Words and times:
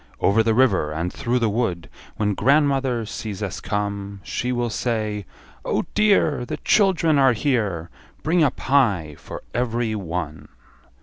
Over 0.19 0.41
the 0.41 0.55
river, 0.55 0.91
and 0.91 1.13
through 1.13 1.37
the 1.37 1.47
wood 1.51 1.87
When 2.17 2.33
grandmother 2.33 3.05
sees 3.05 3.43
us 3.43 3.59
come, 3.59 4.19
She 4.23 4.51
will 4.51 4.71
say, 4.71 5.27
Oh 5.63 5.85
dear, 5.93 6.43
The 6.43 6.57
children 6.57 7.19
are 7.19 7.33
here, 7.33 7.91
Bring 8.23 8.41
a 8.43 8.49
pie 8.49 9.15
for 9.19 9.43
every 9.53 9.93
one. 9.93 10.47